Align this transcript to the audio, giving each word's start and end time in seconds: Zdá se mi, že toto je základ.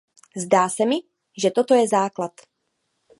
Zdá 0.35 0.69
se 0.69 0.85
mi, 0.85 0.97
že 1.41 1.51
toto 1.51 1.73
je 1.73 1.87
základ. 1.87 2.31